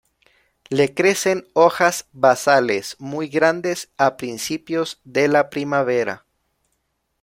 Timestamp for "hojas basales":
1.53-2.95